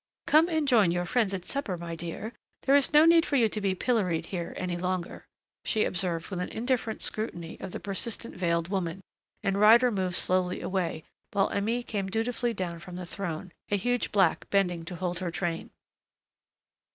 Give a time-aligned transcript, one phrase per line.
[0.25, 3.35] "Come and join your friends at the supper, my dear; there is no need for
[3.35, 5.27] you to be pilloried here any longer,"
[5.63, 9.03] she observed with an indifferent scrutiny of the persistent veiled woman,
[9.43, 11.03] and Ryder moved slowly away
[11.33, 15.29] while Aimée came dutifully down from the throne, a huge black bending to hold her
[15.29, 15.69] train.